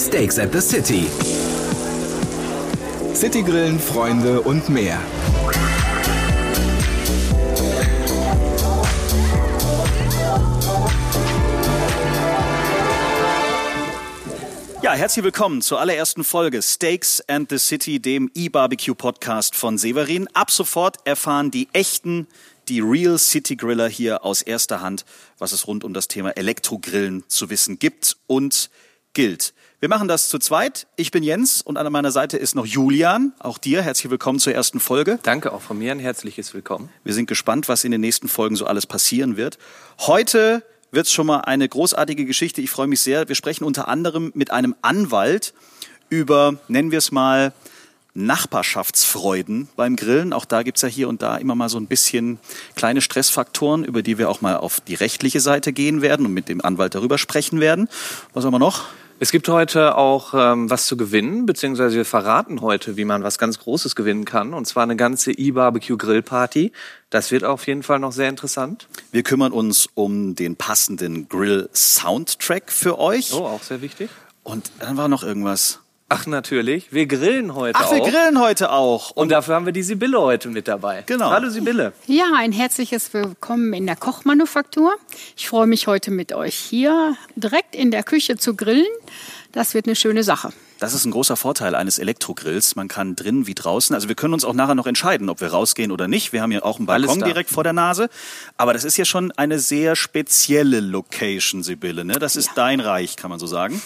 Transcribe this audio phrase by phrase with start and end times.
[0.00, 1.06] Steaks at the City.
[3.14, 4.98] Citygrillen, Freunde und mehr.
[14.80, 20.28] Ja, herzlich willkommen zur allerersten Folge Steaks and the City, dem E-Barbecue-Podcast von Severin.
[20.32, 22.26] Ab sofort erfahren die echten,
[22.68, 25.04] die Real City Griller hier aus erster Hand,
[25.36, 28.70] was es rund um das Thema Elektrogrillen zu wissen gibt und
[29.12, 29.52] gilt.
[29.80, 30.86] Wir machen das zu zweit.
[30.96, 33.32] Ich bin Jens und an meiner Seite ist noch Julian.
[33.38, 35.18] Auch dir herzlich willkommen zur ersten Folge.
[35.22, 36.90] Danke auch von mir ein herzliches Willkommen.
[37.02, 39.56] Wir sind gespannt, was in den nächsten Folgen so alles passieren wird.
[40.00, 42.60] Heute wird es schon mal eine großartige Geschichte.
[42.60, 43.26] Ich freue mich sehr.
[43.28, 45.54] Wir sprechen unter anderem mit einem Anwalt
[46.10, 47.54] über, nennen wir es mal,
[48.12, 50.34] Nachbarschaftsfreuden beim Grillen.
[50.34, 52.38] Auch da gibt's ja hier und da immer mal so ein bisschen
[52.74, 56.50] kleine Stressfaktoren, über die wir auch mal auf die rechtliche Seite gehen werden und mit
[56.50, 57.88] dem Anwalt darüber sprechen werden.
[58.34, 58.84] Was haben wir noch?
[59.22, 63.36] Es gibt heute auch ähm, was zu gewinnen, beziehungsweise wir verraten heute, wie man was
[63.36, 66.72] ganz Großes gewinnen kann, und zwar eine ganze E-Barbecue Grillparty.
[67.10, 68.88] Das wird auf jeden Fall noch sehr interessant.
[69.12, 73.34] Wir kümmern uns um den passenden Grill-Soundtrack für euch.
[73.34, 74.08] Oh, auch sehr wichtig.
[74.42, 75.80] Und dann war noch irgendwas.
[76.12, 76.92] Ach, natürlich.
[76.92, 77.92] Wir grillen heute Ach, auch.
[77.92, 79.12] wir grillen heute auch.
[79.12, 81.04] Und dafür haben wir die Sibylle heute mit dabei.
[81.06, 81.30] Genau.
[81.30, 81.92] Hallo Sibylle.
[82.08, 84.92] Ja, ein herzliches Willkommen in der Kochmanufaktur.
[85.36, 88.88] Ich freue mich heute mit euch hier direkt in der Küche zu grillen.
[89.52, 90.52] Das wird eine schöne Sache.
[90.80, 92.74] Das ist ein großer Vorteil eines Elektrogrills.
[92.74, 95.48] Man kann drin wie draußen, also wir können uns auch nachher noch entscheiden, ob wir
[95.48, 96.32] rausgehen oder nicht.
[96.32, 98.08] Wir haben hier auch einen Balkon direkt vor der Nase.
[98.56, 102.06] Aber das ist ja schon eine sehr spezielle Location, Sibylle.
[102.06, 102.14] Ne?
[102.14, 103.80] Das ist dein Reich, kann man so sagen.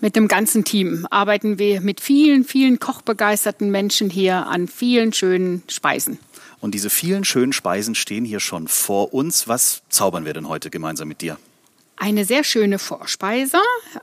[0.00, 5.62] Mit dem ganzen Team arbeiten wir mit vielen, vielen kochbegeisterten Menschen hier an vielen schönen
[5.68, 6.18] Speisen.
[6.60, 9.48] Und diese vielen schönen Speisen stehen hier schon vor uns.
[9.48, 11.36] Was zaubern wir denn heute gemeinsam mit dir?
[12.00, 13.58] Eine sehr schöne Vorspeise,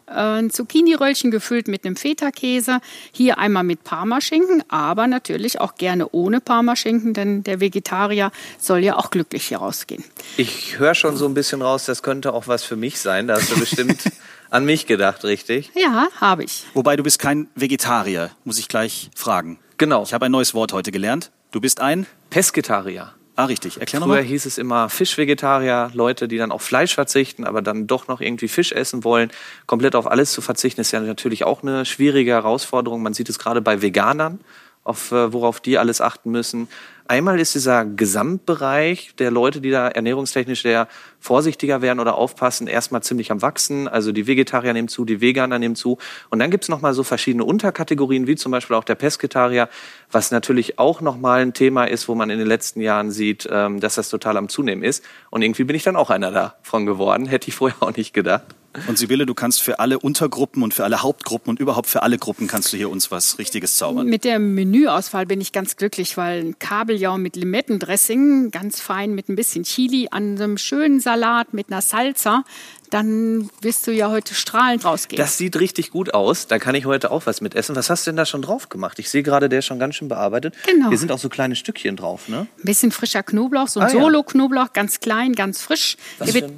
[0.08, 2.80] äh, ein Zucchini-Röllchen gefüllt mit einem Feta-Käse.
[3.14, 8.97] Hier einmal mit Parmaschinken, aber natürlich auch gerne ohne Parmaschinken, denn der Vegetarier soll ja
[8.97, 10.03] auch glücklich hier rausgehen.
[10.36, 13.28] Ich höre schon so ein bisschen raus, das könnte auch was für mich sein.
[13.28, 14.12] Da hast du bestimmt
[14.50, 15.72] an mich gedacht, richtig?
[15.74, 16.66] Ja, habe ich.
[16.74, 19.58] Wobei du bist kein Vegetarier, muss ich gleich fragen.
[19.78, 20.03] Genau.
[20.03, 21.31] Ich habe ein neues Wort heute gelernt.
[21.52, 22.08] Du bist ein?
[22.30, 23.14] Pesketarier.
[23.38, 23.79] Ah, richtig.
[23.79, 24.23] Erklär Früher nochmal.
[24.23, 28.47] hieß es immer Fischvegetarier, Leute, die dann auf Fleisch verzichten, aber dann doch noch irgendwie
[28.47, 29.29] Fisch essen wollen.
[29.66, 33.03] Komplett auf alles zu verzichten, ist ja natürlich auch eine schwierige Herausforderung.
[33.03, 34.40] Man sieht es gerade bei Veganern,
[34.85, 36.69] auf, äh, worauf die alles achten müssen.
[37.07, 40.88] Einmal ist dieser Gesamtbereich der Leute, die da ernährungstechnisch sehr
[41.19, 43.88] vorsichtiger werden oder aufpassen, erstmal ziemlich am Wachsen.
[43.88, 45.97] Also die Vegetarier nehmen zu, die Veganer nehmen zu.
[46.29, 49.69] Und dann gibt's noch mal so verschiedene Unterkategorien, wie zum Beispiel auch der Pesketarier,
[50.12, 53.47] was natürlich auch noch mal ein Thema ist, wo man in den letzten Jahren sieht,
[53.51, 55.03] ähm, dass das total am Zunehmen ist.
[55.29, 57.28] Und irgendwie bin ich dann auch einer davon geworden.
[57.28, 58.56] Hätte ich vorher auch nicht gedacht.
[58.88, 62.18] Und Sibylle, du kannst für alle Untergruppen und für alle Hauptgruppen und überhaupt für alle
[62.18, 64.08] Gruppen kannst du hier uns was Richtiges zaubern.
[64.08, 69.30] Mit der Menüauswahl bin ich ganz glücklich, weil ein Kabeljau mit Limettendressing, ganz fein mit
[69.30, 72.44] ein bisschen Chili, an einem schönen Salat mit einer Salsa,
[72.91, 75.18] dann wirst du ja heute strahlend rausgehen.
[75.18, 76.47] Das sieht richtig gut aus.
[76.47, 77.75] Da kann ich heute auch was mit essen.
[77.75, 79.00] Was hast du denn da schon drauf gemacht?
[79.00, 80.53] Ich sehe gerade, der ist schon ganz schön bearbeitet.
[80.66, 80.90] Genau.
[80.90, 82.42] Hier sind auch so kleine Stückchen drauf, ne?
[82.57, 83.90] ein bisschen frischer Knoblauch, so ein Ah.
[83.90, 85.97] Solo-Knoblauch, ganz klein, ganz frisch.
[86.19, 86.52] Was Der wird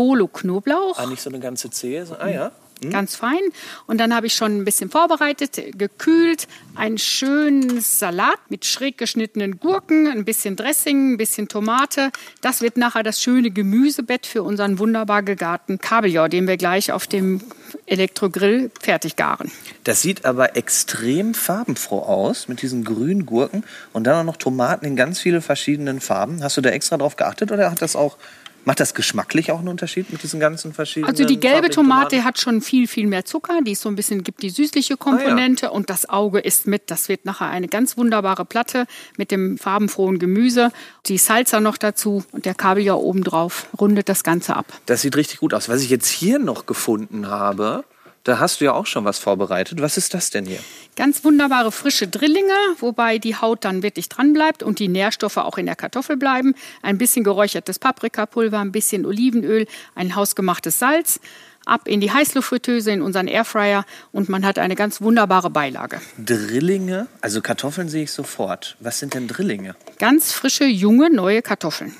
[0.00, 0.98] Solo-Knoblauch.
[0.98, 2.06] Ah, nicht so eine ganze Zehe.
[2.06, 2.52] So, ah ja.
[2.88, 3.40] Ganz fein.
[3.86, 9.60] Und dann habe ich schon ein bisschen vorbereitet, gekühlt, einen schönen Salat mit schräg geschnittenen
[9.60, 12.10] Gurken, ein bisschen Dressing, ein bisschen Tomate.
[12.40, 17.06] Das wird nachher das schöne Gemüsebett für unseren wunderbar gegarten Kabeljau, den wir gleich auf
[17.06, 17.42] dem
[17.84, 19.52] Elektrogrill fertig garen.
[19.84, 24.86] Das sieht aber extrem farbenfroh aus mit diesen grünen Gurken und dann auch noch Tomaten
[24.86, 26.42] in ganz viele verschiedenen Farben.
[26.42, 28.16] Hast du da extra drauf geachtet oder hat das auch
[28.64, 31.10] macht das geschmacklich auch einen Unterschied mit diesen ganzen verschiedenen?
[31.10, 32.24] Also die gelbe Tomate Tomaten?
[32.24, 33.60] hat schon viel, viel mehr Zucker.
[33.62, 36.90] Die ist so ein bisschen, gibt die süßliche Komponente und das Auge isst mit.
[36.90, 40.72] Das wird nachher eine ganz wunderbare Platte mit dem farbenfrohen Gemüse.
[41.06, 44.66] Die Salsa noch dazu und der Kabeljau obendrauf rundet das Ganze ab.
[44.86, 45.68] Das sieht richtig gut aus.
[45.68, 47.84] Was ich jetzt hier noch gefunden habe,
[48.24, 49.80] da hast du ja auch schon was vorbereitet.
[49.80, 50.58] Was ist das denn hier?
[50.96, 55.56] Ganz wunderbare frische Drillinge, wobei die Haut dann wirklich dran bleibt und die Nährstoffe auch
[55.56, 56.54] in der Kartoffel bleiben.
[56.82, 61.20] Ein bisschen geräuchertes Paprikapulver, ein bisschen Olivenöl, ein hausgemachtes Salz.
[61.66, 66.00] Ab in die Heißluftfritteuse, in unseren Airfryer und man hat eine ganz wunderbare Beilage.
[66.18, 68.76] Drillinge, also Kartoffeln sehe ich sofort.
[68.80, 69.76] Was sind denn Drillinge?
[69.98, 71.94] Ganz frische, junge, neue Kartoffeln.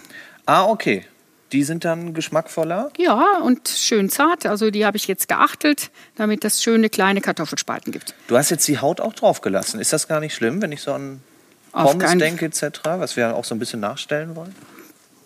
[0.47, 1.05] Ah, okay.
[1.53, 2.91] Die sind dann geschmackvoller.
[2.97, 4.47] Ja, und schön zart.
[4.47, 8.15] Also die habe ich jetzt geachtelt, damit das schöne kleine Kartoffelspalten gibt.
[8.29, 9.81] Du hast jetzt die Haut auch drauf gelassen.
[9.81, 11.21] Ist das gar nicht schlimm, wenn ich so an
[11.73, 14.55] Pommes denke etc., was wir auch so ein bisschen nachstellen wollen?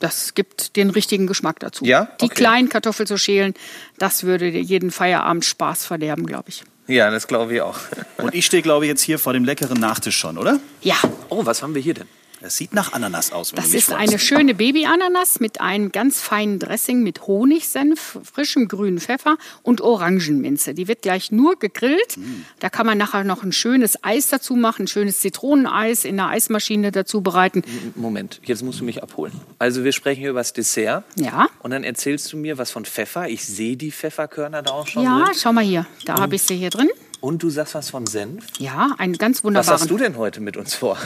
[0.00, 1.84] Das gibt den richtigen Geschmack dazu.
[1.84, 2.08] Ja?
[2.20, 2.34] Die Okay.
[2.34, 3.54] kleinen Kartoffeln zu schälen,
[3.98, 6.64] das würde dir jeden Feierabend Spaß verderben, glaube ich.
[6.86, 7.78] Ja, das glaube ich auch.
[8.18, 10.60] Und ich stehe, glaube ich, jetzt hier vor dem leckeren Nachtisch schon, oder?
[10.82, 10.96] Ja,
[11.30, 12.08] Oh, was haben wir hier denn?
[12.46, 14.08] Es sieht nach Ananas aus, wenn das du mich ist fragst.
[14.10, 20.74] eine schöne Babyananas mit einem ganz feinen Dressing mit Honigsenf, frischem grünen Pfeffer und Orangenminze.
[20.74, 22.18] Die wird gleich nur gegrillt.
[22.58, 26.28] Da kann man nachher noch ein schönes Eis dazu machen, ein schönes Zitroneneis in der
[26.28, 27.62] Eismaschine dazu bereiten.
[27.94, 29.32] Moment, jetzt musst du mich abholen.
[29.58, 31.04] Also wir sprechen hier über das Dessert.
[31.16, 31.46] Ja.
[31.60, 33.26] Und dann erzählst du mir was von Pfeffer.
[33.28, 35.34] Ich sehe die Pfefferkörner da auch schon Ja, drin.
[35.40, 35.86] schau mal hier.
[36.04, 36.90] Da habe ich sie hier drin.
[37.24, 38.44] Und du sagst was von Senf.
[38.58, 39.80] Ja, einen ganz Was wunderbaren.
[39.80, 40.98] hast du denn heute mit uns vor?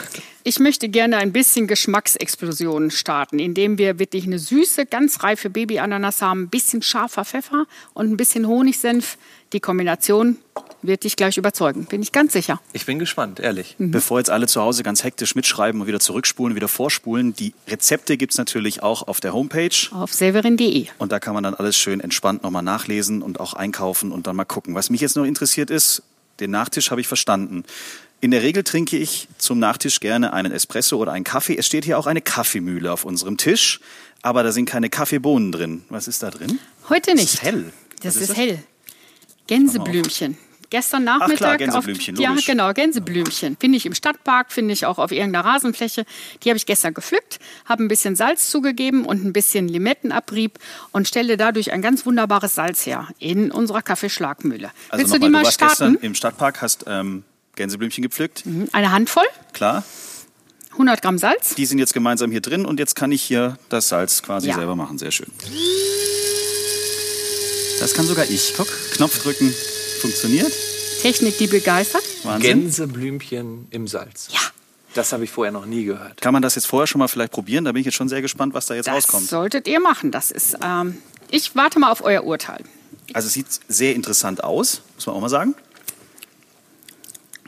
[0.43, 6.21] Ich möchte gerne ein bisschen Geschmacksexplosion starten, indem wir wirklich eine süße, ganz reife Babyananas
[6.21, 9.17] haben, ein bisschen scharfer Pfeffer und ein bisschen Honigsenf.
[9.53, 10.37] Die Kombination
[10.81, 12.61] wird dich gleich überzeugen, bin ich ganz sicher.
[12.73, 13.75] Ich bin gespannt, ehrlich.
[13.79, 18.17] Bevor jetzt alle zu Hause ganz hektisch mitschreiben und wieder zurückspulen, wieder vorspulen, die Rezepte
[18.17, 19.75] gibt es natürlich auch auf der Homepage.
[19.91, 20.87] Auf severin.de.
[20.97, 24.35] Und da kann man dann alles schön entspannt nochmal nachlesen und auch einkaufen und dann
[24.35, 24.75] mal gucken.
[24.75, 26.03] Was mich jetzt noch interessiert ist,
[26.39, 27.63] den Nachtisch habe ich verstanden.
[28.21, 31.55] In der Regel trinke ich zum Nachtisch gerne einen Espresso oder einen Kaffee.
[31.57, 33.79] Es steht hier auch eine Kaffeemühle auf unserem Tisch,
[34.21, 35.83] aber da sind keine Kaffeebohnen drin.
[35.89, 36.59] Was ist da drin?
[36.89, 37.25] Heute nicht.
[37.25, 37.73] Das ist hell.
[38.01, 38.37] Das ist, ist das?
[38.37, 38.63] hell.
[39.47, 40.37] Gänseblümchen.
[40.69, 44.99] Gestern Nachmittag klar, Gänseblümchen, auf, ja genau Gänseblümchen finde ich im Stadtpark finde ich auch
[44.99, 46.05] auf irgendeiner Rasenfläche
[46.43, 50.59] die habe ich gestern gepflückt habe ein bisschen Salz zugegeben und ein bisschen Limettenabrieb
[50.91, 55.29] und stelle dadurch ein ganz wunderbares Salz her in unserer Kaffeeschlagmühle Also willst du die
[55.29, 57.23] mal warst starten gestern im Stadtpark, hast ähm,
[57.55, 58.43] Gänseblümchen gepflückt.
[58.71, 59.83] eine Handvoll Klar.
[60.73, 63.89] 100 Gramm Salz Die sind jetzt gemeinsam hier drin und jetzt kann ich hier das
[63.89, 64.55] Salz quasi Ja.
[64.55, 64.97] selber machen.
[64.97, 65.27] Sehr schön.
[67.79, 68.53] Das kann sogar ich.
[68.55, 69.53] Guck, Knopf drücken,
[69.99, 70.51] funktioniert.
[71.01, 72.61] Technik die begeistert Wahnsinn.
[72.63, 74.27] Gänseblümchen im Salz.
[74.31, 74.39] ja
[74.95, 76.19] Das habe ich vorher noch nie gehört.
[76.21, 77.65] Kann man das jetzt vorher schon mal vielleicht probieren?
[77.65, 79.27] Da bin ich jetzt schon sehr gespannt, was da jetzt das rauskommt.
[79.29, 80.97] solltet ihr machen das ist ähm,
[81.31, 82.63] ich warte mal auf euer Urteil
[83.13, 85.55] Also es sieht sehr interessant aus, muss man auch mal sagen.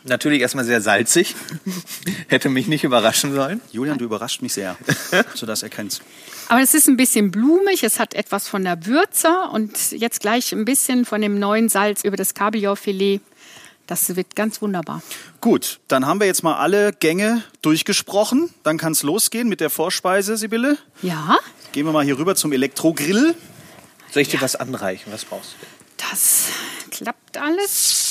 [0.03, 1.35] Natürlich erstmal sehr salzig.
[2.27, 3.61] Hätte mich nicht überraschen sollen.
[3.71, 4.77] Julian, du überrascht mich sehr,
[5.35, 6.01] so das erkennst.
[6.49, 10.51] Aber es ist ein bisschen blumig, es hat etwas von der Würze und jetzt gleich
[10.51, 13.21] ein bisschen von dem neuen Salz über das Kabeljaufilet.
[13.87, 15.01] Das wird ganz wunderbar.
[15.41, 18.53] Gut, dann haben wir jetzt mal alle Gänge durchgesprochen.
[18.63, 20.77] Dann kann es losgehen mit der Vorspeise, Sibylle.
[21.01, 21.37] Ja,
[21.71, 23.33] Gehen wir mal hier rüber zum Elektrogrill.
[24.11, 25.11] Soll ich dir was anreichen?
[25.11, 25.65] Was brauchst du?
[26.09, 26.47] das
[26.89, 28.10] klappt alles.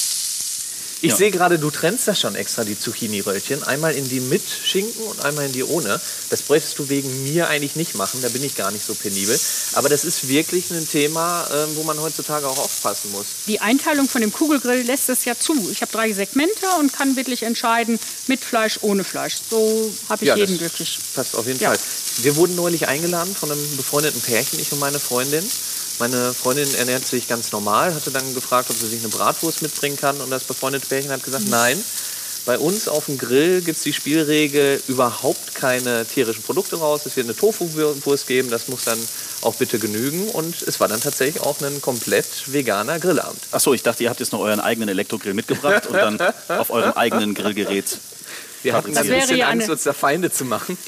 [1.03, 1.17] Ich Ja.
[1.17, 3.63] sehe gerade, du trennst das schon extra, die Zucchini-Röllchen.
[3.63, 5.99] Einmal in die mit Schinken und einmal in die ohne.
[6.29, 9.39] Das bräuchtest du wegen mir eigentlich nicht machen, da bin ich gar nicht so penibel.
[9.73, 13.25] Aber das ist wirklich ein Thema, ähm, wo man heutzutage auch aufpassen muss.
[13.47, 15.71] Die Einteilung von dem Kugelgrill lässt es ja zu.
[15.73, 19.37] Ich habe drei Segmente und kann wirklich entscheiden, mit Fleisch, ohne Fleisch.
[19.49, 20.99] So habe ich Ja, jeden das glücklich.
[21.15, 21.71] Passt auf jeden Ja.
[21.71, 21.79] Fall.
[22.19, 25.43] Wir wurden neulich eingeladen von einem befreundeten Pärchen, ich und meine Freundin.
[26.01, 29.99] Meine Freundin ernährt sich ganz normal, hatte dann gefragt, ob sie sich eine Bratwurst mitbringen
[29.99, 30.19] kann.
[30.23, 31.79] Und das befreundete Pärchen hat gesagt, nein.
[32.47, 37.05] Bei uns auf dem Grill gibt es die Spielregel, überhaupt keine tierischen Produkte raus.
[37.05, 38.99] Es wird eine Tofu-Wurst geben, das muss dann
[39.43, 40.27] auch bitte genügen.
[40.31, 43.43] Und es war dann tatsächlich auch ein komplett veganer Grillabend.
[43.53, 46.19] Ach so, ich dachte, ihr habt jetzt noch euren eigenen Elektrogrill mitgebracht und dann
[46.49, 47.99] auf eurem eigenen Grillgerät.
[48.63, 50.79] Wir hatten Das ein wäre bisschen ja Angst, uns da Feinde zu machen.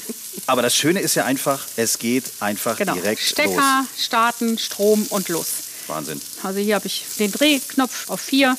[0.45, 2.93] Aber das Schöne ist ja einfach, es geht einfach Genau.
[2.93, 5.39] direkt Stecker, starten, Strom und los.
[5.47, 5.47] los.
[5.87, 6.21] Wahnsinn.
[6.43, 8.57] Also hier habe ich den Drehknopf auf 4,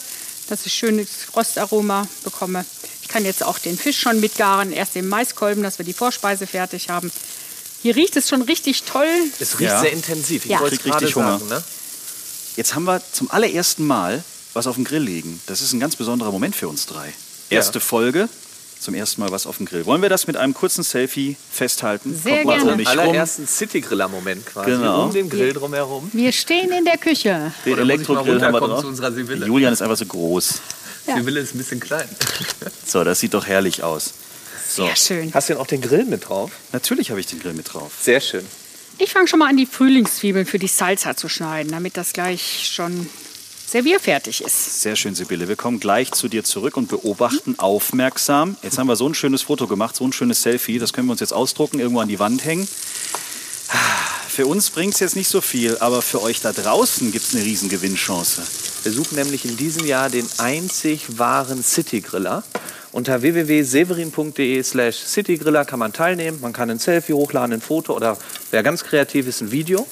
[0.49, 2.65] dass ich schönes Rostaroma bekomme.
[3.03, 6.47] Ich kann jetzt auch den Fisch schon mitgaren, erst den Maiskolben, dass wir die Vorspeise
[6.47, 7.11] fertig haben.
[7.83, 9.07] Hier riecht es schon richtig toll.
[9.41, 9.81] Es riecht Ja.
[9.81, 10.45] sehr intensiv.
[10.47, 10.61] Ich Ja.
[10.61, 11.39] wollte es Krieg gerade richtig Hunger.
[11.39, 11.49] sagen.
[11.49, 11.63] Ne?
[12.57, 14.23] Jetzt haben wir zum allerersten Mal
[14.55, 15.41] was auf dem Grill liegen.
[15.47, 17.13] Das ist ein ganz besonderer Moment für uns drei.
[17.51, 18.29] Erste Folge,
[18.85, 19.87] zum ersten Mal was auf dem Grill.
[19.87, 22.15] Wollen wir das mit einem kurzen Selfie festhalten?
[22.15, 22.73] Sehr Kommt gerne.
[22.75, 22.87] um rum.
[22.87, 24.71] allerersten City-Griller-Moment quasi.
[24.71, 25.05] Genau.
[25.07, 26.11] Um den Grill drumherum.
[26.13, 27.53] Wir stehen in der Küche.
[27.65, 28.83] Den Elektrogrill haben wir drauf.
[28.83, 29.47] zu unserer Sibylle?
[29.47, 30.61] Julian ist einfach so groß.
[31.07, 31.17] Ja.
[31.17, 32.09] Sibylle ist ein bisschen klein.
[32.87, 34.13] So, das sieht doch herrlich aus.
[34.69, 35.35] So, Sehr schön.
[35.35, 36.53] Hast du denn auch den Grill mit drauf?
[36.73, 37.91] natürlich habe ich den Grill mit drauf.
[38.01, 38.45] Sehr schön.
[38.99, 42.71] Ich fange schon mal an, die Frühlingszwiebeln für die Salsa zu schneiden, damit das gleich
[42.73, 43.09] schon
[43.75, 44.83] servierfertig ist.
[44.83, 45.49] Sehr schön, Sibylle.
[45.49, 48.57] Wir kommen gleich zu dir zurück und beobachten aufmerksam.
[48.63, 50.79] Jetzt haben wir so ein schönes Foto gemacht, so ein schönes Selfie.
[50.79, 52.69] Das können wir uns jetzt ausdrucken, irgendwo an die Wand hängen.
[54.29, 57.35] Für uns bringt es jetzt nicht so viel, aber für euch da draußen gibt es
[57.35, 58.43] eine riesen Gewinnchance.
[58.85, 62.45] Wir suchen nämlich in diesem Jahr den einzig wahren City-Griller.
[62.93, 66.41] Unter www.severin.de slash citygriller kann man teilnehmen.
[66.41, 68.17] Man kann ein Selfie hochladen, ein Foto oder
[68.53, 69.85] wer ganz kreativ ist, ein Video.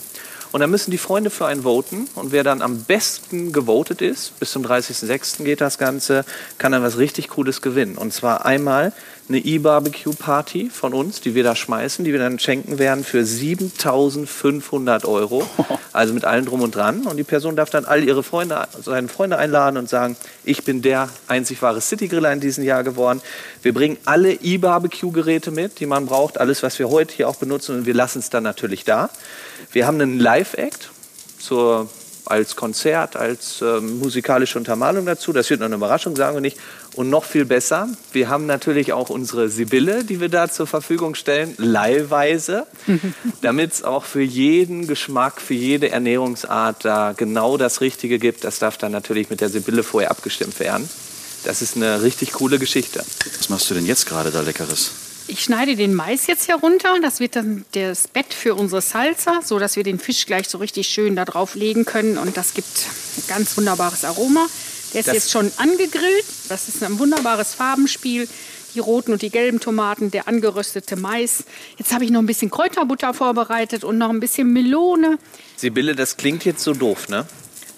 [0.53, 2.09] Und dann müssen die Freunde für einen voten.
[2.15, 5.45] Und wer dann am besten gewotet ist, bis zum 30.06.
[5.45, 6.25] geht das Ganze,
[6.59, 7.97] kann dann was richtig Cooles gewinnen.
[7.97, 8.93] Und zwar einmal
[9.29, 15.05] eine E-Barbecue-Party von uns, die wir da schmeißen, die wir dann schenken werden für 7500
[15.05, 15.47] Euro.
[15.95, 17.07] Also mit allem drum und dran.
[17.07, 20.81] Und die Person darf dann all ihre Freunde, seine Freunde einladen und sagen, ich bin
[20.81, 23.21] der einzig wahre City-Griller in diesem Jahr geworden.
[23.61, 27.76] Wir bringen alle E-Barbecue-Geräte mit, die man braucht, alles, was wir heute hier auch benutzen
[27.76, 29.11] und wir lassen es dann natürlich da.
[29.71, 30.91] Wir haben einen Live-Act
[31.38, 31.91] zur
[32.25, 35.33] als Konzert, als äh, musikalische Untermalung dazu.
[35.33, 36.57] Das wird noch eine Überraschung, sagen wir nicht.
[36.95, 41.15] Und noch viel besser, wir haben natürlich auch unsere Sibylle, die wir da zur Verfügung
[41.15, 42.67] stellen, leihweise,
[43.41, 48.45] damit es auch für jeden Geschmack, für jede Ernährungsart da genau das Richtige gibt.
[48.45, 50.89] Das darf dann natürlich mit der Sibylle vorher abgestimmt werden.
[51.45, 53.05] Das ist eine richtig coole Geschichte.
[53.39, 54.93] Was machst du denn jetzt gerade da Leckeres?
[55.29, 56.97] Ich schneide den Mais jetzt herunter.
[57.01, 60.59] Das wird dann das Bett für unsere Salsa, so dass wir den Fisch gleich so
[60.59, 62.19] richtig schön da drauf legen können.
[62.19, 64.47] Und das gibt ein ganz wunderbares Aroma.
[64.93, 66.25] Der ist Das- jetzt schon angegrillt.
[66.49, 68.29] Das ist ein wunderbares Farbenspiel.
[68.75, 71.45] Die roten und die gelben Tomaten, der angeröstete Mais.
[71.79, 75.19] Jetzt habe ich noch ein bisschen Kräuterbutter vorbereitet und noch ein bisschen Melone.
[75.57, 77.27] Sibylle, das klingt jetzt so doof, ne?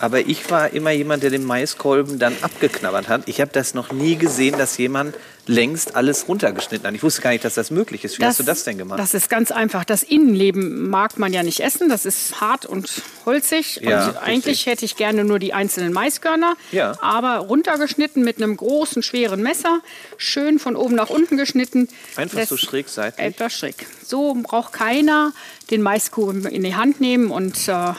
[0.05, 3.23] Aber ich war immer jemand, der den Maiskolben dann abgeknabbert hat.
[3.27, 6.95] Ich habe das noch nie gesehen, dass jemand längst alles runtergeschnitten hat.
[6.95, 8.19] Ich wusste gar nicht, dass das möglich ist.
[8.19, 8.99] Wie hast du das denn gemacht?
[8.99, 9.85] Das ist ganz einfach.
[9.85, 11.89] Das Innenleben mag man ja nicht essen.
[11.89, 12.91] Das ist hart und
[13.25, 13.81] holzig.
[13.83, 14.67] Ja, und eigentlich richtig.
[14.67, 16.55] hätte ich gerne nur die einzelnen Maiskörner.
[16.71, 16.99] Ja.
[17.01, 19.81] Aber runtergeschnitten mit einem großen, schweren Messer.
[20.19, 21.89] Schön von oben nach unten geschnitten.
[22.17, 23.27] Einfach Das- so schräg seitlich?
[23.27, 23.87] Etwas schräg.
[24.07, 25.33] So braucht keiner
[25.71, 27.93] den Maiskuchen in die Hand nehmen und äh,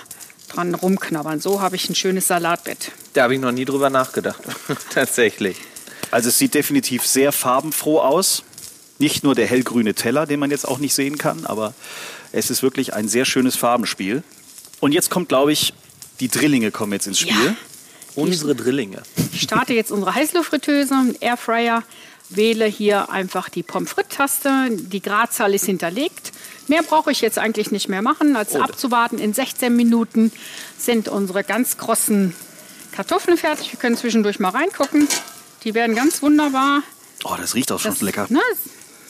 [0.55, 1.39] dran rumknabbern.
[1.39, 2.91] So habe ich ein schönes Salatbett.
[3.13, 4.41] Da habe ich noch nie drüber nachgedacht.
[4.89, 5.57] Tatsächlich.
[6.11, 8.43] Also es sieht definitiv sehr farbenfroh aus.
[8.97, 11.73] Nicht nur der hellgrüne Teller, den man jetzt auch nicht sehen kann, aber
[12.31, 14.23] es ist wirklich ein sehr schönes Farbenspiel.
[14.79, 15.73] Und jetzt kommt, glaube ich,
[16.19, 17.45] die Drillinge kommen jetzt ins Spiel.
[17.45, 17.55] Ja.
[18.15, 19.03] Unsere Drillinge.
[19.33, 21.83] Ich starte jetzt unsere Heißluftfritteuse, Airfryer,
[22.29, 24.69] wähle hier einfach die Pommes frites-Taste.
[24.71, 26.31] Die Gradzahl ist hinterlegt.
[26.67, 29.19] Mehr brauche ich jetzt eigentlich nicht mehr machen, als abzuwarten.
[29.19, 30.31] In 16 Minuten
[30.77, 32.33] sind unsere ganz krossen
[32.91, 33.71] Kartoffeln fertig.
[33.71, 35.07] Wir können zwischendurch mal reingucken.
[35.63, 36.81] Die werden ganz wunderbar.
[37.23, 38.25] Oh, das riecht auch schon Das, lecker.
[38.29, 38.39] Ne,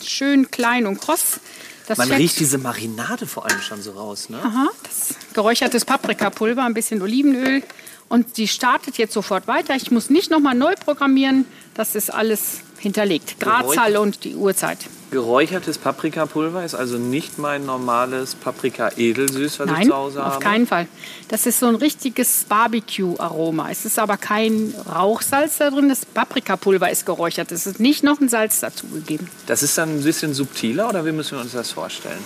[0.03, 1.39] schön klein und kross.
[1.87, 4.39] Das Man Fett- riecht diese Marinade vor allem schon so raus, ne?
[4.43, 7.61] Aha, das geräuchertes Paprikapulver, ein bisschen Olivenöl.
[8.07, 9.75] Und die startet jetzt sofort weiter.
[9.75, 11.45] Ich muss nicht nochmal neu programmieren.
[11.73, 13.39] Das ist alles hinterlegt.
[13.39, 14.77] Gradzahl und die Uhrzeit.
[15.11, 20.43] Geräuchertes Paprikapulver ist also nicht mein normales Paprika-Edelsüß, was ich Nein, zu Hause auf habe.
[20.43, 20.87] keinen Fall.
[21.29, 23.69] Das ist so ein richtiges Barbecue-Aroma.
[23.71, 25.89] Es ist aber kein Rauchsalz da drin.
[25.89, 27.51] Das Paprikapulver ist geräuchert.
[27.51, 29.29] Es ist nicht noch ein Salz dazugegeben.
[29.45, 32.23] Das ist dann ein bisschen subtiler oder wie müssen wir uns das vorstellen?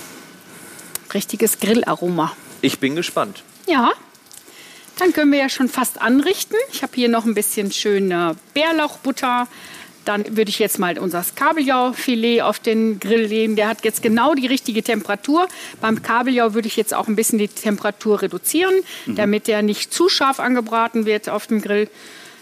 [1.14, 2.32] Richtiges Grillaroma.
[2.62, 3.44] Ich bin gespannt.
[3.68, 3.92] Ja,
[5.00, 6.58] dann können wir ja schon fast anrichten.
[6.72, 9.48] Ich habe hier noch ein bisschen schöne Bärlauchbutter.
[10.06, 13.56] Dann würde ich jetzt mal unser Kabeljaufilet auf den Grill legen.
[13.56, 15.48] Der hat jetzt genau die richtige Temperatur.
[15.82, 18.74] Beim Kabeljau würde ich jetzt auch ein bisschen die Temperatur reduzieren,
[19.06, 21.90] damit der nicht zu scharf angebraten wird auf dem Grill.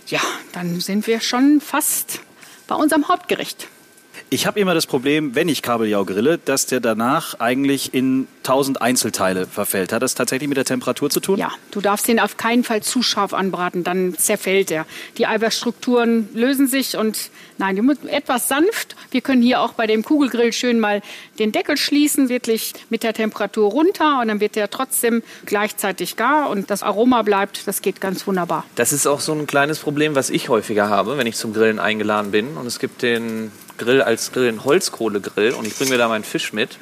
[0.07, 0.21] Ja,
[0.53, 2.21] dann sind wir schon fast
[2.67, 3.67] bei unserem Hauptgericht.
[4.29, 8.81] Ich habe immer das Problem, wenn ich Kabeljau grille, dass der danach eigentlich in tausend
[8.81, 9.93] Einzelteile verfällt.
[9.93, 11.39] Hat das tatsächlich mit der Temperatur zu tun?
[11.39, 14.85] Ja, du darfst den auf keinen Fall zu scharf anbraten, dann zerfällt er.
[15.17, 18.97] Die Eiweißstrukturen lösen sich und nein, die muss etwas sanft.
[19.11, 21.01] Wir können hier auch bei dem Kugelgrill schön mal
[21.39, 26.49] den Deckel schließen, wirklich mit der Temperatur runter und dann wird der trotzdem gleichzeitig gar
[26.49, 27.65] und das Aroma bleibt.
[27.65, 28.65] Das geht ganz wunderbar.
[28.75, 31.79] Das ist auch so ein kleines Problem, was ich häufiger habe, wenn ich zum Grillen
[31.79, 32.57] eingeladen bin.
[32.57, 36.23] Und es gibt den Grill als Grill, einen Holzkohlegrill und ich bringe mir da meinen
[36.23, 36.77] Fisch mit.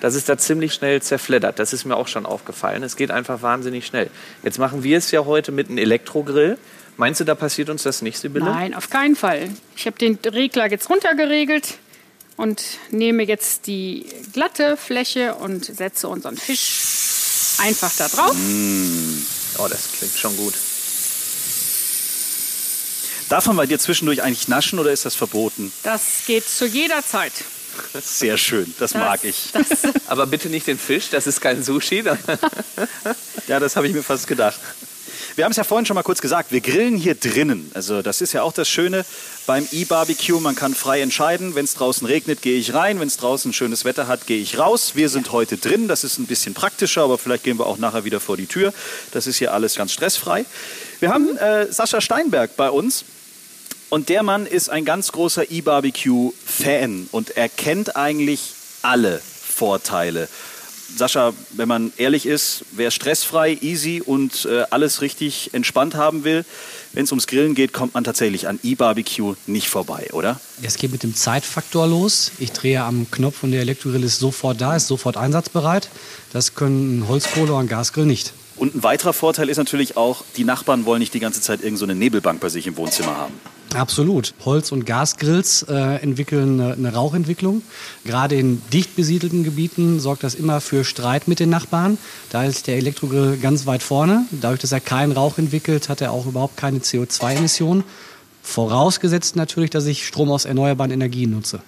[0.00, 1.58] Das ist da ziemlich schnell zerfleddert.
[1.58, 2.82] Das ist mir auch schon aufgefallen.
[2.82, 4.10] Es geht einfach wahnsinnig schnell.
[4.42, 6.58] Jetzt machen wir es ja heute mit einem Elektrogrill.
[6.96, 8.44] Meinst du, da passiert uns das nicht, Sibylle?
[8.44, 9.48] Nein, auf keinen Fall.
[9.76, 11.78] Ich habe den Regler jetzt runtergeregelt
[12.36, 18.36] und nehme jetzt die glatte Fläche und setze unseren Fisch einfach da drauf.
[19.58, 20.54] Oh, das klingt schon gut.
[23.32, 25.72] Darf man bei dir zwischendurch eigentlich naschen oder ist das verboten?
[25.84, 27.32] Das geht zu jeder Zeit.
[27.98, 29.48] Sehr schön, das mag ich.
[29.54, 29.68] Das,
[30.06, 32.04] Aber bitte nicht den Fisch, das ist kein Sushi.
[33.48, 34.60] Ja, das habe ich mir fast gedacht.
[35.34, 37.70] Wir haben es ja vorhin schon mal kurz gesagt, wir grillen hier drinnen.
[37.72, 39.02] Also das ist ja auch das Schöne
[39.46, 40.38] beim E-Barbecue.
[40.38, 43.00] Man kann frei entscheiden, wenn es draußen regnet, gehe ich rein.
[43.00, 44.92] Wenn es draußen schönes Wetter hat, gehe ich raus.
[44.94, 45.88] Wir sind heute drin.
[45.88, 48.74] Das ist ein bisschen praktischer, aber vielleicht gehen wir auch nachher wieder vor die Tür.
[49.12, 50.44] Das ist hier alles ganz stressfrei.
[51.00, 53.06] Wir haben äh, Sascha Steinberg bei uns.
[53.92, 60.30] Und der Mann ist ein ganz großer E-Barbecue-Fan und er kennt eigentlich alle Vorteile.
[60.96, 66.46] Sascha, wenn man ehrlich ist, wer stressfrei, easy und äh, alles richtig entspannt haben will,
[66.94, 70.40] wenn es ums Grillen geht, kommt man tatsächlich an E-Barbecue nicht vorbei, oder?
[70.62, 72.32] Es geht mit dem Zeitfaktor los.
[72.38, 75.90] Ich drehe am Knopf und der Elektrogrill ist sofort da, ist sofort einsatzbereit.
[76.32, 78.32] Das können ein Holzkohle oder ein Gasgrill nicht.
[78.56, 81.92] Und ein weiterer Vorteil ist natürlich auch, die Nachbarn wollen nicht die ganze Zeit irgendeine
[81.92, 83.34] so Nebelbank bei sich im Wohnzimmer haben.
[83.74, 84.34] Absolut.
[84.44, 87.62] Holz- und Gasgrills äh, entwickeln eine, eine, Rauchentwicklung.
[88.04, 91.98] Gerade in dicht besiedelten Gebieten sorgt das immer für Streit mit den Nachbarn.
[92.30, 94.26] Da ist der Elektrogrill ganz weit vorne.
[94.30, 97.84] Dadurch, dass er keinen Rauch entwickelt, hat er auch überhaupt keine CO2-Emissionen.
[98.42, 101.60] Vorausgesetzt natürlich, dass ich Strom aus erneuerbaren Energien nutze.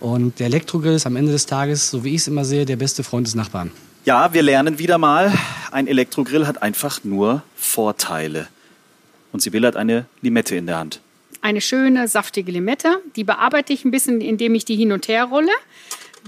[0.00, 2.76] Und der Elektrogrill ist am Ende des Tages, so wie ich es immer sehe, der
[2.76, 3.72] beste Freund des Nachbarn.
[4.04, 5.32] Ja, wir lernen wieder mal,
[5.72, 8.46] ein Elektrogrill hat einfach nur Vorteile.
[9.32, 11.00] Und Sibylle hat eine Limette in der Hand
[11.40, 13.02] eine schöne, saftige Limette.
[13.16, 15.52] Die bearbeite ich ein bisschen, indem ich die hin und her rolle,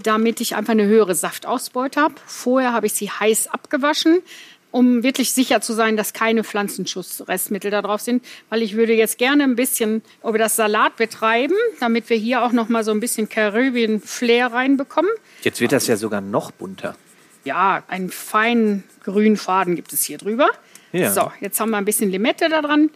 [0.03, 2.15] damit ich einfach eine höhere Saftausbeute habe.
[2.27, 4.23] Vorher habe ich sie heiß abgewaschen,
[4.71, 8.25] um wirklich sicher zu sein, dass keine Pflanzenschutzrestmittel da drauf sind.
[8.49, 12.53] Weil ich würde jetzt gerne ein bisschen über das Salat betreiben, damit wir hier auch
[12.53, 15.11] noch mal so ein bisschen Caribbean Flair reinbekommen.
[15.43, 16.97] Jetzt wird das ja sogar noch bunter.
[17.45, 20.51] Ja, einen feinen grünen Faden gibt es hier drüber.
[20.93, 21.13] Ja.
[21.13, 22.91] So, jetzt haben wir ein bisschen Limette da dran.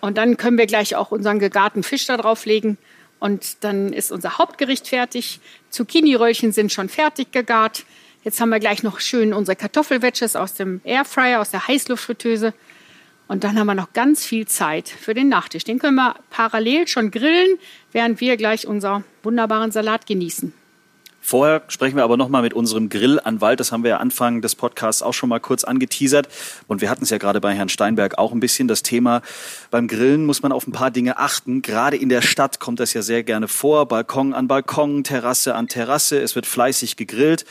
[0.00, 2.78] Und dann können wir gleich auch unseren gegarten Fisch da drauflegen.
[3.20, 5.40] Und dann ist unser Hauptgericht fertig.
[5.70, 7.84] Zucchini-Röllchen sind schon fertig gegart.
[8.22, 12.54] Jetzt haben wir gleich noch schön unsere Kartoffelwedges aus dem Airfryer, aus der Heißluftfritteuse.
[13.26, 15.64] Und dann haben wir noch ganz viel Zeit für den Nachtisch.
[15.64, 17.58] Den können wir parallel schon grillen,
[17.92, 20.54] während wir gleich unseren wunderbaren Salat genießen.
[21.28, 23.60] Vorher sprechen wir aber nochmal mit unserem Grillanwalt.
[23.60, 26.26] Das haben wir ja Anfang des Podcasts auch schon mal kurz angeteasert.
[26.68, 28.66] Und wir hatten es ja gerade bei Herrn Steinberg auch ein bisschen.
[28.66, 29.20] Das Thema
[29.70, 31.60] beim Grillen muss man auf ein paar Dinge achten.
[31.60, 33.84] Gerade in der Stadt kommt das ja sehr gerne vor.
[33.84, 36.18] Balkon an Balkon, Terrasse an Terrasse.
[36.18, 37.44] Es wird fleißig gegrillt.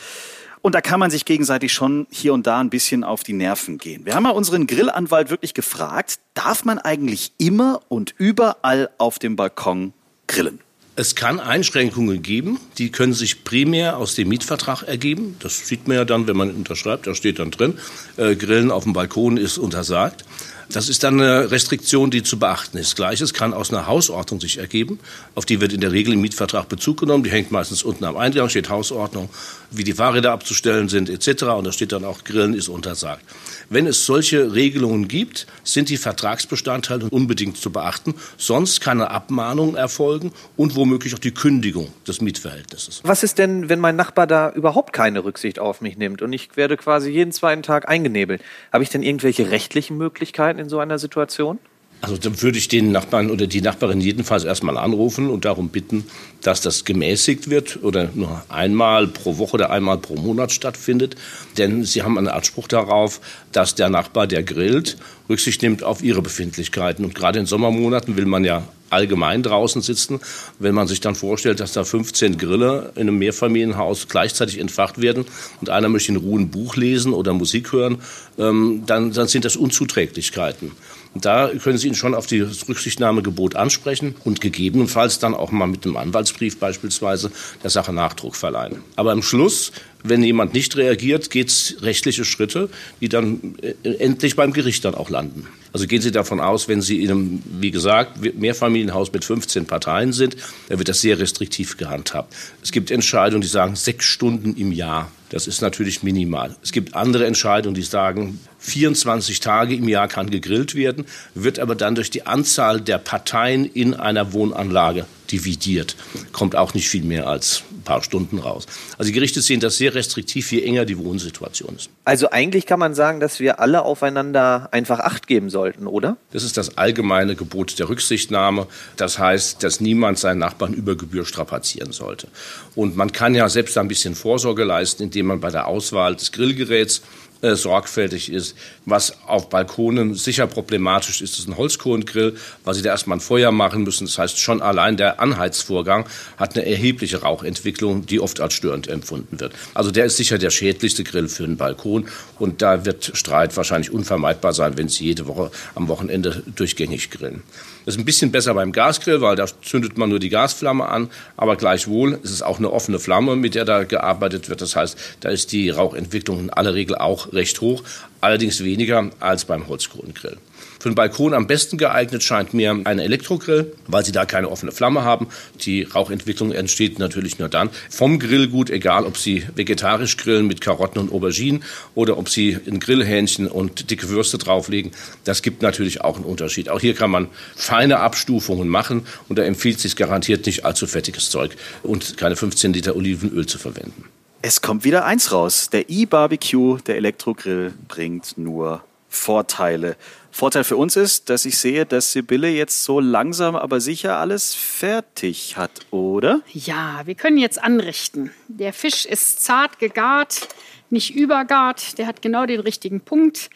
[0.60, 3.78] Und da kann man sich gegenseitig schon hier und da ein bisschen auf die Nerven
[3.78, 4.04] gehen.
[4.04, 9.36] Wir haben mal unseren Grillanwalt wirklich gefragt, darf man eigentlich immer und überall auf dem
[9.36, 9.92] Balkon
[10.26, 10.58] grillen?
[10.98, 15.36] Es kann Einschränkungen geben, die können sich primär aus dem Mietvertrag ergeben.
[15.38, 17.78] Das sieht man ja dann, wenn man unterschreibt, da steht dann drin,
[18.16, 20.24] äh, Grillen auf dem Balkon ist untersagt.
[20.70, 22.94] Das ist dann eine Restriktion, die zu beachten ist.
[22.94, 24.98] Gleiches kann aus einer Hausordnung sich ergeben.
[25.34, 27.24] Auf die wird in der Regel im Mietvertrag Bezug genommen.
[27.24, 29.30] Die hängt meistens unten am Eingang, steht Hausordnung,
[29.70, 31.44] wie die Fahrräder abzustellen sind etc.
[31.44, 33.22] Und da steht dann auch, Grillen ist untersagt.
[33.70, 38.14] Wenn es solche Regelungen gibt, sind die Vertragsbestandteile unbedingt zu beachten.
[38.36, 43.00] Sonst kann eine Abmahnung erfolgen und womöglich auch die Kündigung des Mietverhältnisses.
[43.04, 46.56] Was ist denn, wenn mein Nachbar da überhaupt keine Rücksicht auf mich nimmt und ich
[46.56, 48.42] werde quasi jeden zweiten Tag eingenebelt?
[48.72, 50.57] Habe ich denn irgendwelche rechtlichen Möglichkeiten?
[50.58, 51.58] In so einer Situation?
[52.00, 56.04] Also dann würde ich den Nachbarn oder die Nachbarin jedenfalls erstmal anrufen und darum bitten,
[56.42, 61.16] dass das gemäßigt wird oder nur einmal pro Woche oder einmal pro Monat stattfindet.
[61.56, 64.96] Denn sie haben einen Anspruch darauf, dass der Nachbar, der grillt,
[65.28, 67.04] Rücksicht nimmt auf ihre Befindlichkeiten.
[67.04, 70.20] Und gerade in Sommermonaten will man ja allgemein draußen sitzen.
[70.58, 75.24] Wenn man sich dann vorstellt, dass da 15 Grille in einem Mehrfamilienhaus gleichzeitig entfacht werden
[75.60, 77.98] und einer möchte in Ruhe ein Buch lesen oder Musik hören,
[78.38, 80.72] ähm, dann, dann sind das Unzuträglichkeiten.
[81.14, 85.84] Da können Sie ihn schon auf das Rücksichtnahmegebot ansprechen und gegebenenfalls dann auch mal mit
[85.84, 88.82] einem Anwaltsbrief beispielsweise der Sache Nachdruck verleihen.
[88.94, 89.72] Aber am Schluss
[90.04, 92.68] wenn jemand nicht reagiert, geht es rechtliche Schritte,
[93.00, 95.46] die dann äh, endlich beim Gericht dann auch landen.
[95.72, 100.12] Also gehen Sie davon aus, wenn Sie in einem, wie gesagt, Mehrfamilienhaus mit 15 Parteien
[100.12, 100.36] sind,
[100.68, 102.34] dann wird das sehr restriktiv gehandhabt.
[102.62, 105.10] Es gibt Entscheidungen, die sagen sechs Stunden im Jahr.
[105.30, 106.56] Das ist natürlich minimal.
[106.62, 111.04] Es gibt andere Entscheidungen, die sagen, 24 Tage im Jahr kann gegrillt werden,
[111.34, 115.96] wird aber dann durch die Anzahl der Parteien in einer Wohnanlage dividiert.
[116.32, 118.66] Kommt auch nicht viel mehr als ein paar Stunden raus.
[118.98, 121.90] Also die Gerichte sehen das sehr restriktiv, je enger die Wohnsituation ist.
[122.04, 126.16] Also eigentlich kann man sagen, dass wir alle aufeinander einfach Acht geben sollten, oder?
[126.32, 128.66] Das ist das allgemeine Gebot der Rücksichtnahme.
[128.96, 132.28] Das heißt, dass niemand seinen Nachbarn über Gebühr strapazieren sollte.
[132.74, 136.32] Und man kann ja selbst ein bisschen Vorsorge leisten, indem man bei der Auswahl des
[136.32, 137.02] Grillgeräts
[137.40, 138.56] äh, sorgfältig ist.
[138.84, 143.52] Was auf Balkonen sicher problematisch ist, ist ein Holzkohlengrill, weil Sie da erstmal ein Feuer
[143.52, 144.06] machen müssen.
[144.06, 149.40] Das heißt, schon allein der Anheizvorgang hat eine erhebliche Rauchentwicklung, die oft als störend empfunden
[149.40, 149.52] wird.
[149.74, 153.92] Also der ist sicher der schädlichste Grill für einen Balkon und da wird Streit wahrscheinlich
[153.92, 157.42] unvermeidbar sein, wenn Sie jede Woche am Wochenende durchgängig grillen.
[157.88, 161.08] Das ist ein bisschen besser beim Gasgrill, weil da zündet man nur die Gasflamme an,
[161.38, 164.60] aber gleichwohl ist es auch eine offene Flamme, mit der da gearbeitet wird.
[164.60, 167.82] Das heißt, da ist die Rauchentwicklung in aller Regel auch recht hoch,
[168.20, 170.36] allerdings weniger als beim Holzkohlengrill.
[170.78, 174.70] Für den Balkon am besten geeignet scheint mir ein Elektrogrill, weil sie da keine offene
[174.70, 175.28] Flamme haben.
[175.60, 181.00] Die Rauchentwicklung entsteht natürlich nur dann vom Grillgut, egal ob sie vegetarisch grillen mit Karotten
[181.00, 181.64] und Auberginen
[181.94, 184.92] oder ob sie ein Grillhähnchen und dicke Würste drauflegen.
[185.24, 186.68] Das gibt natürlich auch einen Unterschied.
[186.68, 191.30] Auch hier kann man feine Abstufungen machen und da empfiehlt sich garantiert nicht allzu fettiges
[191.30, 194.04] Zeug und keine 15 Liter Olivenöl zu verwenden.
[194.40, 195.68] Es kommt wieder eins raus.
[195.70, 199.96] Der E-Barbecue, der Elektrogrill, bringt nur Vorteile.
[200.30, 204.54] Vorteil für uns ist, dass ich sehe, dass Sibylle jetzt so langsam aber sicher alles
[204.54, 206.42] fertig hat, oder?
[206.52, 208.30] Ja, wir können jetzt anrichten.
[208.46, 210.48] Der Fisch ist zart gegart,
[210.90, 211.98] nicht übergart.
[211.98, 213.50] Der hat genau den richtigen Punkt.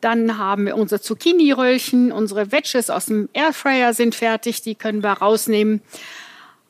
[0.00, 5.12] Dann haben wir unsere Zucchini-Röllchen, unsere Wedges aus dem Airfryer sind fertig, die können wir
[5.12, 5.80] rausnehmen.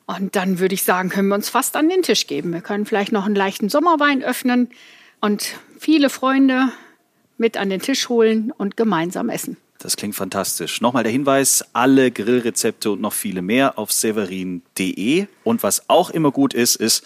[0.06, 2.52] Und dann würde ich sagen, können wir uns fast an den Tisch geben.
[2.52, 4.70] Wir können vielleicht noch einen leichten Sommerwein öffnen
[5.20, 6.72] und viele Freunde
[7.38, 9.56] mit an den Tisch holen und gemeinsam essen.
[9.82, 10.80] Das klingt fantastisch.
[10.80, 15.26] Nochmal der Hinweis, alle Grillrezepte und noch viele mehr auf severin.de.
[15.42, 17.04] Und was auch immer gut ist, ist,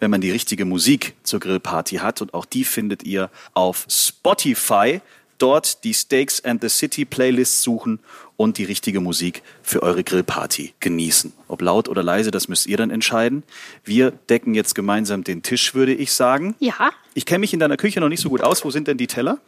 [0.00, 2.20] wenn man die richtige Musik zur Grillparty hat.
[2.20, 5.00] Und auch die findet ihr auf Spotify.
[5.40, 7.98] Dort die Steaks and the City Playlist suchen
[8.36, 11.32] und die richtige Musik für eure Grillparty genießen.
[11.48, 13.42] Ob laut oder leise, das müsst ihr dann entscheiden.
[13.84, 16.54] Wir decken jetzt gemeinsam den Tisch, würde ich sagen.
[16.60, 18.64] Ja, Ich kenne mich in deiner Küche noch nicht so gut aus.
[18.64, 19.38] Wo sind denn die Teller?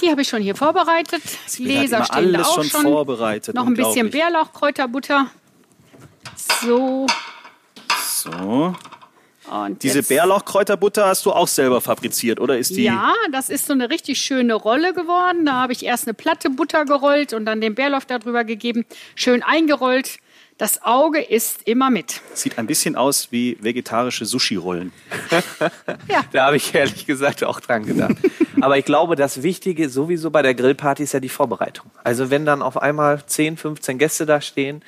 [0.00, 1.22] die habe ich schon hier vorbereitet.
[1.46, 2.82] Sibylle hat Gläser immer stehen alles auch schon schon.
[2.82, 3.54] vorbereitet.
[3.54, 4.12] Noch ein bisschen Unglaublich.
[4.12, 5.30] Bärlauch, Kräuterbutter.
[6.62, 7.06] So.
[8.06, 8.74] So.
[9.50, 12.84] Und Diese Bärlauchkräuterbutter hast du auch selber fabriziert, oder ist die?
[12.84, 15.46] Ja, das ist so eine richtig schöne Rolle geworden.
[15.46, 18.84] Da habe ich erst eine Platte Butter gerollt und dann den Bärlauch darüber gegeben.
[19.14, 20.18] Schön eingerollt.
[20.58, 22.20] Das Auge isst immer mit.
[22.34, 24.92] Sieht ein bisschen aus wie vegetarische Sushi-Rollen.
[26.32, 28.16] Da habe ich ehrlich gesagt auch dran gedacht.
[28.60, 31.90] Aber ich glaube, das Wichtige sowieso bei der Grillparty ist ja die Vorbereitung.
[32.02, 34.82] Also wenn dann auf einmal 10, 15 Gäste da stehen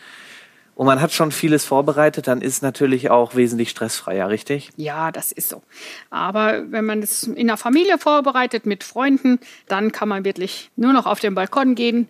[0.81, 4.71] und man hat schon vieles vorbereitet, dann ist es natürlich auch wesentlich stressfreier, richtig?
[4.79, 5.63] Ja, das ist so.
[6.09, 10.95] Aber wenn man es in der Familie vorbereitet mit Freunden, dann kann man wirklich nur
[10.95, 12.09] noch auf den Balkon gehen,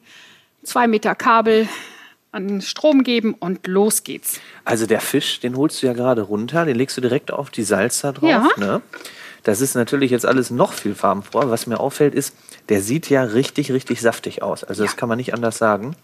[0.62, 1.66] zwei Meter Kabel
[2.30, 4.38] an den Strom geben und los geht's.
[4.64, 7.64] Also der Fisch, den holst du ja gerade runter, den legst du direkt auf die
[7.64, 8.30] Salsa drauf.
[8.30, 8.48] Ja.
[8.56, 8.83] Ne?
[9.42, 11.50] Das ist natürlich jetzt alles noch viel farbenfroher.
[11.50, 12.37] Was mir auffällt, ist,
[12.68, 14.62] der sieht ja richtig, richtig saftig aus.
[14.62, 14.96] Also das Ja.
[14.96, 15.96] kann man nicht anders sagen.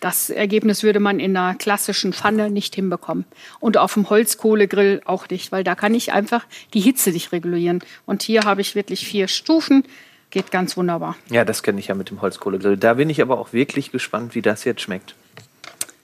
[0.00, 3.24] Das Ergebnis würde man in einer klassischen Pfanne nicht hinbekommen.
[3.60, 7.82] Und auf dem Holzkohlegrill auch nicht, weil da kann ich einfach die Hitze nicht regulieren.
[8.04, 9.84] Und hier habe ich wirklich vier Stufen.
[10.30, 11.16] Geht ganz wunderbar.
[11.30, 12.76] Ja, das kenne ich ja mit dem Holzkohlegrill.
[12.76, 15.14] Da bin ich aber auch wirklich gespannt, wie das jetzt schmeckt.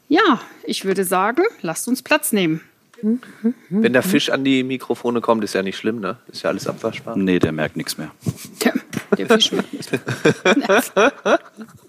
[0.09, 2.61] Ja, ich würde sagen, lasst uns Platz nehmen.
[3.69, 6.19] Wenn der Fisch an die Mikrofone kommt, ist ja nicht schlimm, ne?
[6.29, 7.17] Ist ja alles abwaschbar.
[7.17, 8.13] Nee, der merkt nichts mehr.
[8.61, 8.73] Tja,
[9.19, 9.51] Der Fisch.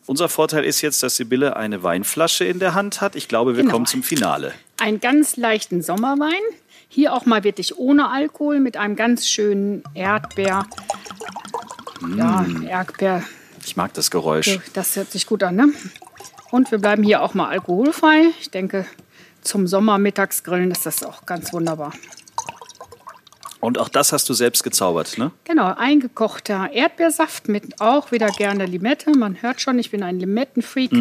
[0.06, 3.16] Unser Vorteil ist jetzt, dass Sibylle eine Weinflasche in der Hand hat.
[3.16, 3.74] Ich glaube, wir Genau.
[3.76, 4.54] kommen zum Finale.
[4.82, 6.42] Einen ganz leichten Sommerwein.
[6.90, 10.66] Hier auch mal wirklich ohne Alkohol mit einem ganz schönen Erdbeer.
[12.16, 13.24] Ja, Erdbeer.
[13.66, 14.60] Ich mag das Geräusch.
[14.74, 15.70] Das hört sich gut an, ne?
[16.52, 18.26] Und wir bleiben hier auch mal alkoholfrei.
[18.42, 18.86] Ich denke,
[19.42, 21.94] zum Sommermittagsgrillen ist das auch ganz wunderbar.
[23.64, 25.32] Und auch das hast du selbst gezaubert, ne?
[25.46, 29.12] Genau, eingekochter Erdbeersaft mit auch wieder gerne Limette.
[29.18, 30.92] Man hört schon, ich bin ein Limettenfreak.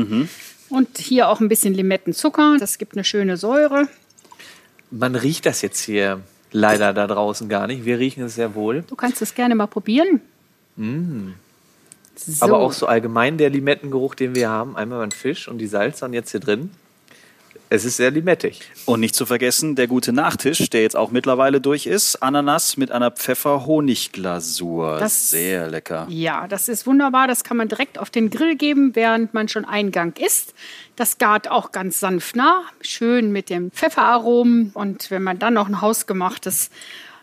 [0.68, 2.58] Und hier auch ein bisschen Limettenzucker.
[2.60, 3.88] Das gibt eine schöne Säure.
[4.92, 6.20] Man riecht das jetzt hier
[6.52, 7.84] leider da draußen gar nicht.
[7.84, 8.84] Wir riechen es sehr wohl.
[8.86, 10.20] Du kannst es gerne mal probieren.
[10.76, 12.44] So.
[12.44, 14.76] Aber auch so allgemein der Limettengeruch, den wir haben.
[14.76, 16.70] Einmal beim Fisch und die Salze und jetzt hier drin.
[17.74, 18.60] Es ist sehr limettig.
[18.84, 22.16] Und nicht zu vergessen, der gute Nachtisch, der jetzt auch mittlerweile durch ist.
[22.22, 24.98] Ananas mit einer Pfeffer-Honig-Glasur.
[24.98, 26.06] Das- Sehr lecker.
[26.10, 27.28] Ja, das ist wunderbar.
[27.28, 30.52] Das kann man direkt auf den Grill geben, während man schon einen Gang isst.
[30.96, 34.72] Das gart auch ganz sanft nah, schön mit dem Pfefferaromen.
[34.74, 36.68] Und wenn man dann noch ein hausgemachtes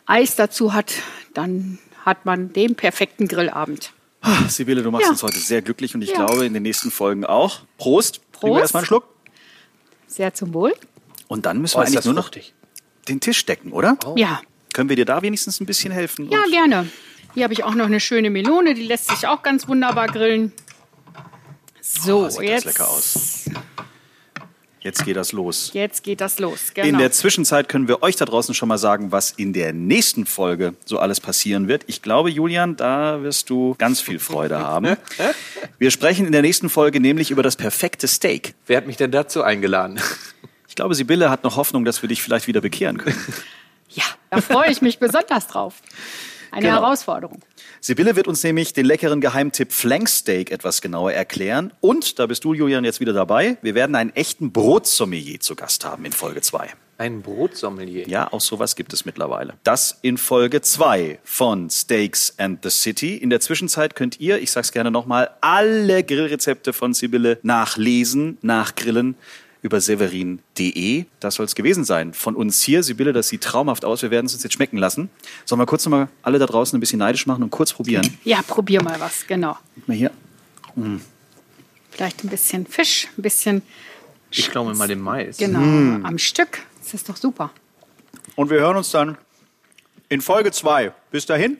[0.07, 0.93] Eis dazu hat,
[1.35, 3.93] dann hat man den perfekten Grillabend.
[4.21, 5.11] Ah, Sibylle, du machst Ja.
[5.11, 6.25] uns heute sehr glücklich und ich Ja.
[6.25, 7.59] glaube in den nächsten Folgen auch.
[7.77, 8.21] Prost.
[8.31, 8.61] Prost.
[8.61, 9.03] erstmal einen Schluck.
[10.09, 10.73] Sehr zum Wohl.
[11.29, 12.29] Und dann müssen Oh, wir eigentlich das nur noch
[13.07, 13.97] den Tisch decken, oder?
[14.17, 14.41] Ja,
[14.73, 16.29] Können wir dir da wenigstens ein bisschen helfen?
[16.29, 16.89] ja, gerne.
[17.35, 20.51] Hier habe ich auch noch eine schöne Melone, die lässt sich auch ganz wunderbar grillen.
[21.81, 23.45] So, Oh, sieht das jetzt, lecker aus.
[24.81, 25.71] Jetzt geht das los.
[25.73, 26.73] jetzt geht das los.
[26.73, 26.87] Genau.
[26.87, 30.25] In der Zwischenzeit können wir euch da draußen schon mal sagen, was in der nächsten
[30.25, 31.83] Folge so alles passieren wird.
[31.87, 34.95] Ich glaube, Julian, da wirst du ganz viel Freude haben.
[35.79, 38.53] Wir sprechen in der nächsten Folge nämlich über das perfekte Steak.
[38.67, 39.99] Wer hat mich denn dazu eingeladen?
[40.69, 43.17] Ich glaube, Sibylle hat noch Hoffnung, dass wir dich vielleicht wieder bekehren können.
[43.89, 45.75] ja, da freue ich mich besonders drauf.
[46.51, 46.75] Eine Genau.
[46.81, 47.41] Herausforderung.
[47.81, 51.73] Sibylle wird uns nämlich den leckeren Geheimtipp Flanksteak etwas genauer erklären.
[51.79, 55.85] Und, da bist du, Julian, jetzt wieder dabei, wir werden einen echten Brotsommelier zu Gast
[55.85, 56.69] haben in Folge 2.
[56.97, 58.09] Ein Brotsommelier.
[58.09, 59.53] Ja, auch sowas gibt es mittlerweile.
[59.63, 63.15] Das in Folge 2 von Steaks and the City.
[63.15, 69.15] In der Zwischenzeit könnt ihr, ich sag's gerne nochmal, alle Grillrezepte von Sibylle nachlesen, nachgrillen
[69.61, 71.05] über severin.de.
[71.19, 72.13] Das soll es gewesen sein.
[72.13, 74.01] Von uns hier, Sibylle, das sieht traumhaft aus.
[74.01, 75.09] Wir werden es uns jetzt schmecken lassen.
[75.45, 78.07] Sollen wir kurz nochmal alle da draußen ein bisschen neidisch machen und kurz probieren?
[78.23, 79.57] Ja, probier mal was, genau.
[79.85, 80.11] Mal hier.
[81.91, 83.61] Vielleicht ein bisschen Fisch, ein bisschen,
[84.31, 85.37] Ich glaube mal den Mais.
[85.37, 86.05] genau, Hm.
[86.05, 86.59] am Stück.
[86.83, 87.51] Das ist doch super.
[88.35, 89.17] Und wir hören uns dann
[90.07, 90.93] in Folge 2.
[91.11, 91.57] Bis dahin,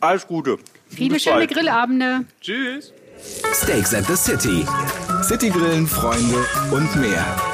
[0.00, 0.56] alles Gute.
[0.88, 1.50] Viele Bis schöne bald.
[1.50, 2.24] Grillabende.
[2.40, 2.92] Tschüss.
[3.20, 4.64] Steaks at the City.
[5.22, 7.47] Citygrillen, Freunde und mehr.